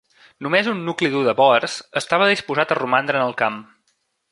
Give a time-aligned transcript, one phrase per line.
[0.45, 3.63] Només un nucli dur de bòers estava disposat a romandre en el camp.